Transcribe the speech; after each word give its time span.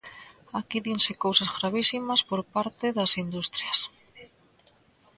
Aquí 0.59 0.77
dinse 0.87 1.13
cousas 1.23 1.49
gravísimas 1.57 2.21
por 2.29 2.41
parte 2.55 2.85
das 2.97 3.11
industrias. 3.23 3.79